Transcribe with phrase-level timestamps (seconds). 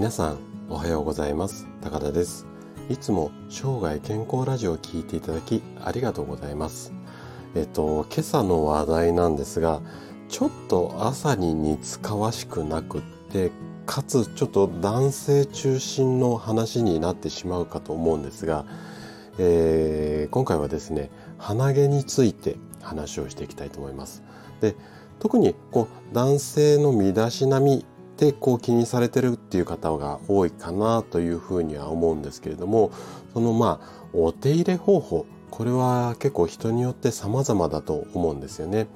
[0.00, 0.38] 皆さん
[0.70, 1.68] おはようございます。
[1.82, 2.46] 高田です。
[2.88, 6.94] いつも生涯健康ラジオを聞いていただきありがとうございます。
[7.54, 9.82] えっと今朝の話題なんですが
[10.30, 13.50] ちょっと朝に似つかわしくなくって
[13.84, 18.64] かつちょっと男性中心の話になってしまうかと思うんですが、
[19.36, 24.22] えー、今回はですね鼻毛について話をしていきたいと思います。
[24.62, 24.76] で
[25.18, 27.84] 特にこう男性の身だしなみ
[28.20, 32.92] でこう気にされてるっていう方が多いかなというふうには思うんですけれども
[33.32, 38.88] そのまあお手入れ方法これは結構人によって様々だと思うんですよね。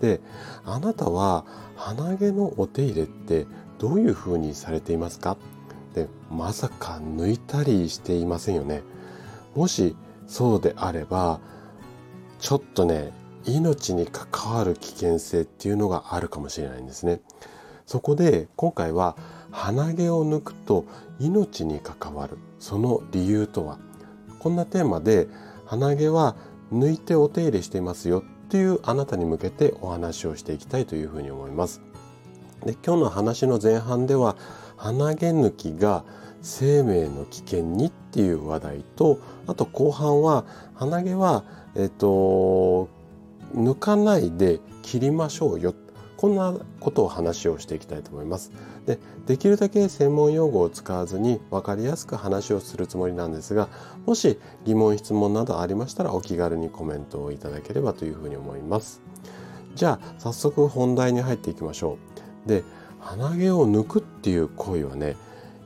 [0.00, 0.20] で
[0.64, 3.46] あなたは鼻毛のお手入れって
[3.78, 5.36] どういうふうにされていますか？
[5.94, 8.82] でまさか抜いたりしていませんよね。
[9.54, 11.38] もしそうであれば
[12.40, 13.12] ちょっとね
[13.46, 17.20] 命に関わる危険性っていうのがあるかもしれないんですね。
[17.86, 19.16] そこで今回は
[19.50, 20.84] 鼻毛を抜くと
[21.20, 23.78] 命に関わるその理由とは
[24.38, 25.28] こんなテーマで
[25.66, 26.36] 鼻毛は
[26.72, 31.80] 抜いてお手入れしていますよっていうあなたに向けてお話をしていきたいというふうに思います。
[32.64, 34.36] で今日の話の前半では
[34.76, 36.04] 鼻毛抜きが
[36.42, 42.88] 生命の危険にっていう話題とあと後半は鼻毛はえっと
[43.54, 45.74] 抜かないで切りましょうよっ
[46.24, 48.50] こんなことを話をしていきたいと思います。
[48.86, 53.68] でできるだけ専門用語を使わずに分かりやすく話をするつもりなんですが
[54.06, 59.02] もし疑問質問などありましたらお気軽にコメントをいただければというふうに思います。
[59.74, 61.98] じゃあ早速本題に入っていきましょ
[62.46, 62.48] う。
[62.48, 62.64] で
[63.00, 65.16] 鼻毛を抜くっていう行為はね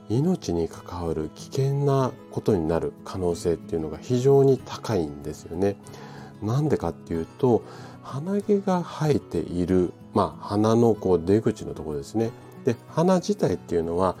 [0.09, 5.77] 命に関わる危険なことになる可能性っていうのが非常に高いんですよね。
[6.43, 7.63] なんでかっていうと
[8.03, 12.31] 鼻毛が生えているまあ、鼻のこう出口のところですね。
[12.65, 14.15] で鼻自体っていうのは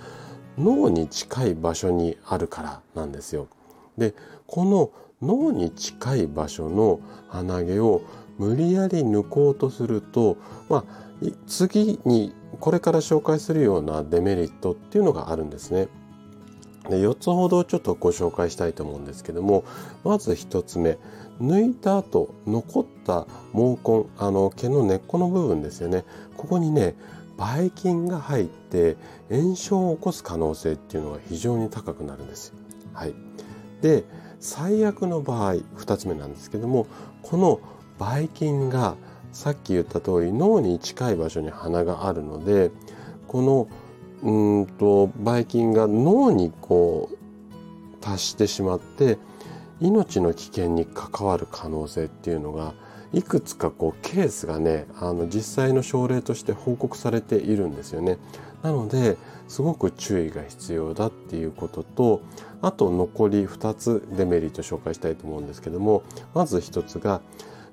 [0.57, 3.47] 脳に近い場所にあるからなんですよ。
[3.97, 4.13] で
[4.47, 4.91] この
[5.21, 8.01] 脳に近い場所の鼻毛を
[8.37, 10.37] 無理やり抜こうとすると、
[10.69, 15.89] まあ、次にこれから紹介するようなデメリットっていうのがあるんですね。
[16.89, 19.63] で4つほどちょっとご紹介したいと思うんですけども
[20.03, 20.97] まず1つ目
[21.39, 26.03] 抜いた後残った毛根あの毛の根っこの部分ですよね
[26.35, 26.95] ここにね
[27.37, 28.97] ばい菌が入って
[29.29, 32.53] 炎症を起こす可能性っていうのが非常に高くなるんです。
[32.93, 33.13] はい、
[33.81, 34.03] で
[34.41, 36.87] 最悪の場合2つ目なんですけども
[37.21, 37.61] この
[37.97, 38.95] ばい菌が
[39.31, 42.71] さっき言った通り脳に近い場所に鼻があるので
[43.27, 43.67] この
[44.23, 49.17] うんとばい菌が脳にこう達してしまって
[49.79, 52.73] 命の危険に関わる可能性っていうのが
[53.13, 58.17] いくつかこうケースがねあの実際の症例として報告されているんですよね。
[58.61, 62.21] なのですごく注意が必要だっていうことと
[62.61, 66.03] あと残り2つデメリット紹介したいと思うんですけども
[66.33, 67.21] まず1つが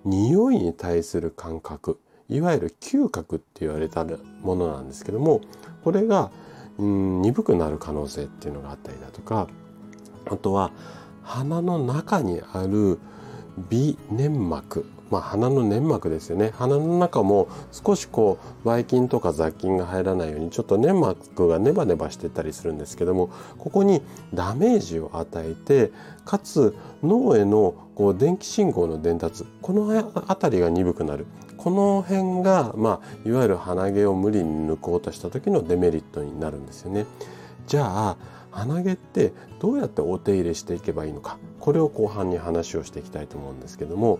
[0.04, 4.04] 匂いに対する感覚いわゆる嗅覚って言われた
[4.42, 5.40] ものなんですけども
[5.84, 6.30] これが
[6.78, 9.48] うん鈍くなる可能性っていうのがあったりだとか
[10.26, 10.72] あとは
[11.22, 12.98] 鼻の中にある
[13.70, 14.86] 鼻粘膜。
[15.10, 16.52] まあ、鼻の粘膜ですよね。
[16.56, 24.02] 鼻の中も少しこうばい菌とか雑菌が入らないようにちょっと粘膜がネバネバしてたりするんですけどもここに
[24.34, 25.92] ダメージを与えて
[26.24, 26.74] かつ
[27.04, 31.26] 脳へのこう電気信号の伝達この辺りが鈍くなる。
[31.56, 37.06] この辺が、まあ、いわゆる鼻毛を無理に抜こうとした時のデメリットになるんですよね。
[37.66, 38.16] じゃあ
[38.56, 41.38] 鼻毛ってどうやってお手入れしていけばいいのか。
[41.60, 44.18] これを後半に話をしていきたいと思うんですけども。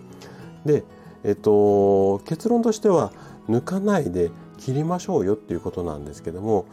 [0.63, 0.83] で、
[1.23, 3.11] えっと、結論としては
[3.49, 6.65] 抜かないで切りましょうよっていうことなんですけども。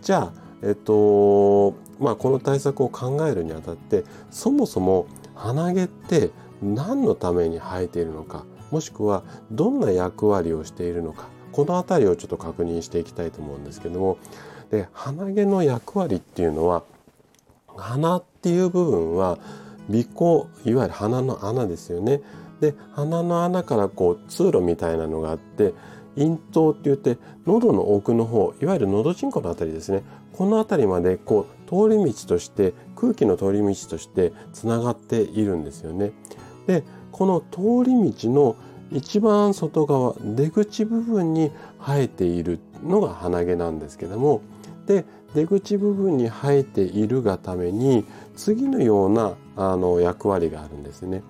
[0.00, 6.30] じゃあ、えっとまあ、この対策を考えるにあたってそもそも鼻毛って
[6.60, 8.44] 何のために生えているのか。
[8.72, 11.28] もしくはどんな役割をしているのか。
[11.52, 14.18] この辺りをちょっと確認していきたいと思うんですけども。
[14.70, 16.82] で鼻毛の役割っていうのは
[17.76, 19.38] 鼻っていう部分は
[19.90, 22.20] 鼻孔いわゆる鼻の穴ですよね。
[22.60, 25.74] で鼻の穴からこう通路みたいなのがあって
[26.16, 36.12] 咽頭って言って喉の奥の方いわゆる喉チンコの辺りですねこの辺りまでこう通り道として空気の通り道としてつながっているんですよね。
[36.66, 38.56] でこの通り道の
[38.92, 44.42] 一番外側出口部分に生えているのが鼻毛なんですけども
[44.86, 48.04] で出口部分に生えているがために
[48.36, 51.22] 次のようなあの役割があるんですね。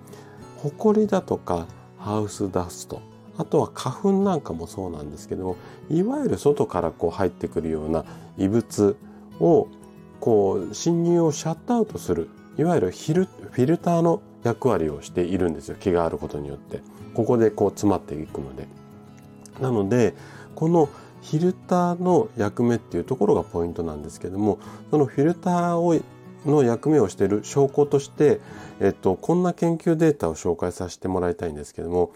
[0.57, 1.67] ホコリだとか
[1.97, 3.01] ハウスダスト
[3.37, 5.55] あとは花粉なんかもそうなんですけども
[5.89, 8.05] いわゆる外からこう入ってくるような
[8.37, 8.95] 異物
[9.39, 9.67] を
[10.19, 15.77] こう侵入をシャットアウトするいわゆるフィルターの役割をしているんですよ。
[15.79, 16.81] 毛があることによって。
[17.13, 18.67] ここでこう詰まっていくので。
[19.59, 20.13] なので
[20.55, 20.89] この
[21.23, 24.59] フィルターの役目っていうところがポイントなんですけども
[24.91, 25.99] そのフィルターを
[26.45, 28.41] の役目をしている証拠として、
[28.81, 32.11] えっと、こんな研究データを紹介させてもらいたいんですけども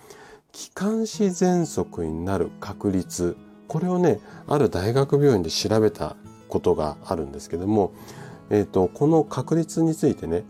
[0.51, 3.37] 気管支喘息になる確率
[3.67, 6.15] これをねある大学病院で調べた
[6.49, 7.93] ことがあるんですけども、
[8.49, 10.43] えっと、この確率についてね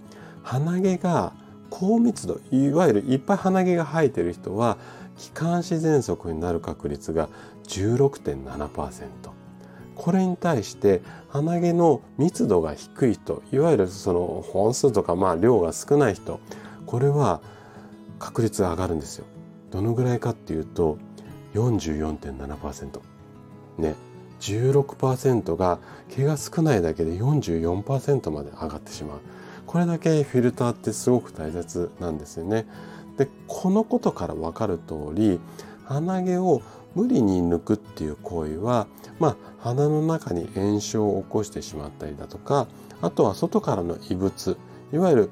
[0.44, 1.33] 鼻毛が
[1.69, 4.77] 高密度いわゆるいっぱい鼻毛が生えてる人は
[5.18, 7.27] 気管支喘息になる確率が
[7.68, 9.08] 16.7%
[9.96, 16.40] これに対して鼻毛の密度が低い人いわゆるその本数とかまあ量が少ない人
[16.86, 17.42] これは
[18.19, 19.25] 確率が上がるんですよ。
[19.72, 20.98] どのぐらいかっていうと
[21.54, 23.02] 44.7%
[23.78, 23.96] ね
[24.40, 25.80] 16%が
[26.10, 29.20] 毛が少ないだけで44%まで上がってしまう。
[29.66, 32.66] これだけフィルターってすごく大切なんですよね。
[33.18, 35.40] でこのことから分かる通り
[35.86, 36.62] 鼻毛を
[36.98, 38.88] 無理に抜くっていう行為は、
[39.20, 42.68] まあ、鼻の中に炎症を起こしてしまったりだとか
[43.04, 44.58] あとは外からの異物
[44.92, 45.30] いわゆる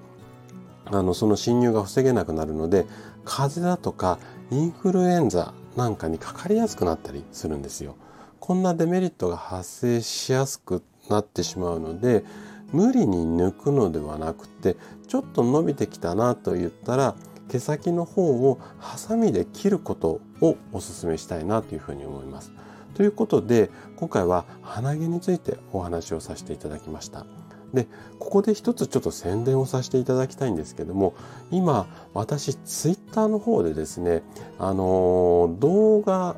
[0.85, 2.85] あのその侵入が防げなくなるので
[3.23, 4.19] 風邪だとか
[4.51, 7.95] インフルエンザなんかにかかりやすくなったりするんですよ。
[8.39, 12.23] こんなデメリットが発生しやすくなってしまうので
[12.71, 14.77] 無理に抜くのではなくて
[15.07, 17.15] ちょっと伸びてきたなと言ったら
[17.49, 22.51] 毛先の方をハサミで切ることをお勧めしたいなというふうに思います。
[22.95, 27.25] ということで今回は鼻毛についてお話をさせていただきました。
[27.73, 27.87] で
[28.19, 31.13] ここで一つちょっと宣伝をさせていただきたいんですけども
[31.51, 34.23] 今私ツイッターの方でですね
[34.57, 36.37] あの動画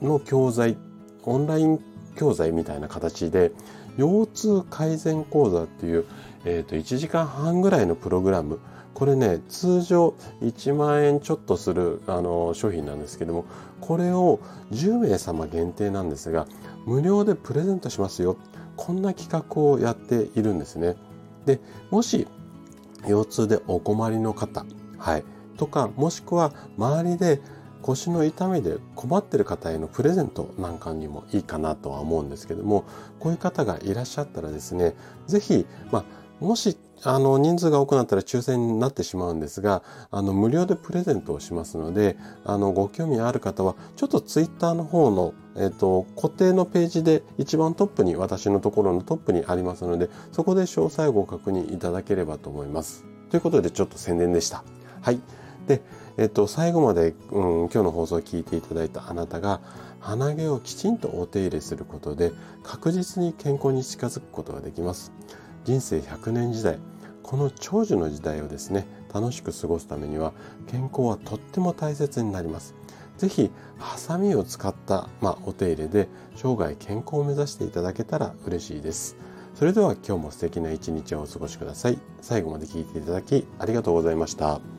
[0.00, 0.76] の教材
[1.24, 1.80] オンライン
[2.14, 3.52] 教材みたいな形で
[3.96, 6.04] 腰痛改善講座っていう、
[6.44, 8.60] えー、と1時間半ぐらいのプログラム
[8.96, 13.44] これね通常1万円ちょっとするあの商品なんですけども
[13.82, 14.40] これを
[14.72, 16.46] 10名様限定なんですが
[16.86, 18.38] 無料でプレゼントしますよ。
[18.74, 20.96] こんな企画をやっているんですね。
[21.44, 21.60] で
[21.90, 22.26] もし
[23.06, 24.64] 腰痛でお困りの方
[24.96, 25.24] はい。
[25.58, 27.42] とかもしくは周りで
[27.82, 32.84] 腰の痛みで困ってる方へのプレゼントなんかにもいいかなとは思うんですけども
[33.20, 34.94] こういう方がいらっしゃったらですね
[35.26, 53.04] 是非まあもしあの人数が多くなったら抽選になってしまうんですがあの無料でプレゼントをしますのであのご興味ある方はちょっとツイッターの方の、えーと、固定のページで一番トップに私のところのトップにありますのでそこで詳細をご確認いただければと思います。
[53.30, 54.64] ということでちょっと宣伝でした。
[55.02, 55.20] はい。
[55.66, 55.82] で、
[56.16, 59.60] えっ、と、最後まで、うん、今日の放送を聞いていただいたあなたが
[60.00, 62.32] 鼻毛をきちんとお手入れすることで
[62.62, 65.12] 確実に健康に近づくことができます。
[65.66, 66.78] 人生100年時代
[67.24, 70.32] この長寿の時代をですね楽しく過ごすためには
[70.68, 72.74] 健康はとっても大切になります。
[73.18, 79.16] 是非ハサミを使った、まあ、お手入れで生涯健康を目指していただけたら嬉しいです。
[79.54, 81.98] それでは今日も素敵な一日をお過ごしください。
[82.20, 84.75] 最後まで聴いていただきありがとうございました。